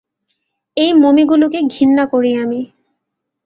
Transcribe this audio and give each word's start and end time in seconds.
এই 0.77 0.91
মমিগুলোকে 0.93 1.59
ঘেন্না 1.73 2.03
করি 2.05 2.31
আমি! 2.35 2.61